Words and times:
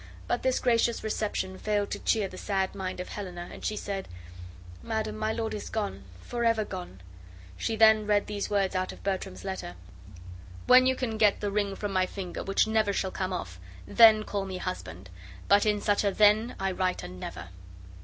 But 0.25 0.41
this 0.41 0.59
gracious 0.59 1.03
reception 1.03 1.59
failed 1.59 1.91
to 1.91 1.99
cheer 1.99 2.27
the 2.27 2.35
sad 2.35 2.73
mind 2.73 2.99
of 2.99 3.09
Helena, 3.09 3.49
and 3.53 3.63
she 3.63 3.77
said: 3.77 4.07
"Madam, 4.81 5.15
my 5.15 5.31
lord 5.31 5.53
is 5.53 5.69
gone, 5.69 6.05
forever 6.23 6.65
gone." 6.65 7.01
She 7.55 7.75
then 7.75 8.07
read 8.07 8.25
these 8.25 8.49
words 8.49 8.73
out 8.73 8.91
of 8.91 9.03
Bertram's 9.03 9.45
letter: 9.45 9.75
"When 10.65 10.87
you 10.87 10.95
can 10.95 11.19
get 11.19 11.39
the 11.39 11.51
ring 11.51 11.75
from 11.75 11.93
my 11.93 12.07
finger, 12.07 12.43
which 12.43 12.65
never 12.65 12.91
shall 12.93 13.11
come 13.11 13.31
off, 13.31 13.59
then 13.85 14.23
call 14.23 14.45
me 14.45 14.57
husband, 14.57 15.11
but 15.47 15.67
in 15.67 15.79
such 15.79 16.03
a 16.03 16.09
Then 16.11 16.55
I 16.59 16.71
write 16.71 17.03
a 17.03 17.07
Never." 17.07 17.49